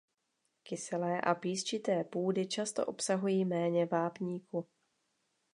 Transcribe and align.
Kyselé 0.63 1.19
a 1.21 1.35
písčité 1.35 2.03
půdy 2.03 2.47
často 2.47 2.85
obsahují 2.85 3.45
méně 3.45 3.85
vápníku. 3.85 4.67